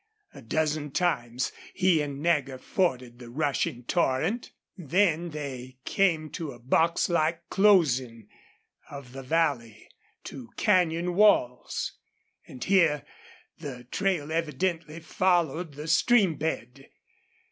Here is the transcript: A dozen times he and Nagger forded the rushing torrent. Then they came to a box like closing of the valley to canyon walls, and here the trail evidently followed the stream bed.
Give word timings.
A 0.33 0.41
dozen 0.41 0.89
times 0.89 1.51
he 1.75 2.01
and 2.01 2.23
Nagger 2.23 2.57
forded 2.57 3.19
the 3.19 3.29
rushing 3.29 3.83
torrent. 3.83 4.51
Then 4.75 5.29
they 5.29 5.77
came 5.85 6.31
to 6.31 6.53
a 6.53 6.57
box 6.57 7.07
like 7.07 7.47
closing 7.51 8.27
of 8.89 9.11
the 9.11 9.21
valley 9.21 9.89
to 10.23 10.49
canyon 10.57 11.13
walls, 11.13 11.99
and 12.47 12.63
here 12.63 13.05
the 13.59 13.83
trail 13.91 14.31
evidently 14.31 14.99
followed 15.01 15.75
the 15.75 15.87
stream 15.87 16.33
bed. 16.33 16.89